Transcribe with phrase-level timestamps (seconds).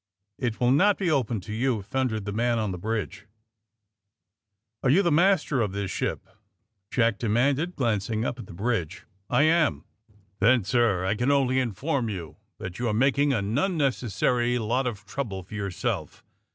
[0.39, 3.27] '*It will not be opened to you!" thundered the man on the bridge.
[4.81, 6.35] AND THE SMUGGLEES 211 Are you the master of this shipT'
[6.89, 9.05] Jack de* manded, glancing up at the bridge.
[9.29, 9.83] ''I am.''
[10.41, 15.05] V^Then, sir, I can only inform you that you are making an unnecessary lot of
[15.05, 16.23] trouble for yourself.